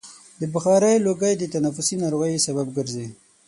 د 0.39 0.41
بخارۍ 0.53 0.95
لوګی 1.05 1.33
د 1.37 1.43
تنفسي 1.55 1.95
ناروغیو 2.03 2.43
سبب 2.47 2.67
ګرځي. 2.77 3.07